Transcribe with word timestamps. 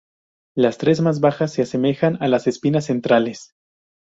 Las 0.55 0.79
tres 0.79 0.99
más 0.99 1.19
bajas 1.19 1.53
se 1.53 1.61
asemejan 1.61 2.17
a 2.23 2.27
las 2.27 2.47
espinas 2.47 2.85
centrales. 2.87 3.53